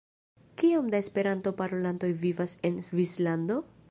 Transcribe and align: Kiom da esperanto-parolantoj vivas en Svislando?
Kiom 0.61 0.87
da 0.93 1.01
esperanto-parolantoj 1.05 2.11
vivas 2.25 2.57
en 2.71 2.83
Svislando? 2.89 3.63